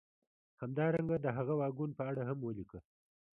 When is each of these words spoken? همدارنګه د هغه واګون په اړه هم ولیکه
همدارنګه 0.61 1.17
د 1.21 1.25
هغه 1.37 1.53
واګون 1.59 1.91
په 1.97 2.03
اړه 2.09 2.21
هم 2.29 2.37
ولیکه 2.41 2.79